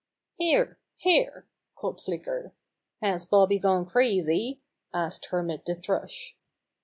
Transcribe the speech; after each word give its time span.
"Here! 0.35 0.79
Here!" 0.95 1.47
called 1.75 2.01
Flicker. 2.01 2.53
"Has 3.03 3.27
Bobby 3.27 3.59
gone 3.59 3.85
crazy?" 3.85 4.59
asked 4.91 5.27
Hermit 5.27 5.63
the 5.63 5.75
Thrush. 5.75 6.35